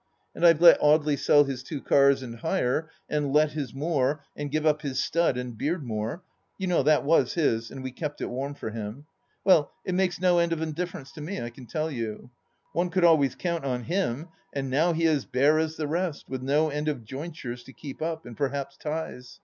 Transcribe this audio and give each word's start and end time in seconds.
And 0.33 0.43
I've 0.43 0.59
let 0.61 0.79
Audely 0.79 1.15
sell 1.15 1.43
his 1.43 1.61
two 1.61 1.79
cars 1.79 2.23
and 2.23 2.37
hire, 2.37 2.89
and 3.07 3.31
let 3.31 3.51
his 3.51 3.71
moor, 3.71 4.23
and 4.35 4.49
give 4.49 4.65
up 4.65 4.81
his 4.81 4.97
stud, 4.97 5.37
and 5.37 5.55
Beardmore— 5.55 6.21
^you 6.59 6.65
know 6.67 6.81
that 6.81 7.03
was 7.05 7.35
his, 7.35 7.69
and 7.69 7.83
we 7.83 7.91
kept 7.91 8.19
it 8.19 8.25
warm 8.25 8.55
for 8.55 8.71
him! 8.71 9.05
Well, 9.43 9.69
it 9.85 9.93
makes 9.93 10.19
no 10.19 10.39
end 10.39 10.53
of 10.53 10.59
a 10.63 10.65
difference 10.71 11.11
to 11.11 11.21
me, 11.21 11.39
I 11.39 11.51
can 11.51 11.67
tell 11.67 11.91
you! 11.91 12.31
One 12.73 12.89
could 12.89 13.03
always 13.03 13.35
count 13.35 13.63
on 13.63 13.83
him, 13.83 14.29
and 14.51 14.71
now 14.71 14.91
he 14.91 15.03
is 15.03 15.25
bare 15.25 15.59
as 15.59 15.75
the 15.75 15.85
rest, 15.87 16.27
with 16.27 16.41
no 16.41 16.69
end 16.69 16.87
of 16.87 17.05
jointures 17.05 17.63
to 17.65 17.71
keep 17.71 18.01
up, 18.01 18.25
and 18.25 18.35
perhaps 18.35 18.77
ties. 18.77 19.39